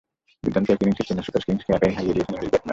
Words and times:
দুর্দান্ত 0.43 0.67
এক 0.73 0.79
ইনিংসে 0.83 1.03
চেন্নাই 1.07 1.25
সুপার 1.27 1.41
কিংসকে 1.47 1.71
একাই 1.75 1.93
হারিয়ে 1.97 2.15
দিয়েছেন 2.15 2.33
ইংলিশ 2.35 2.49
ব্যাটসম্যান। 2.49 2.69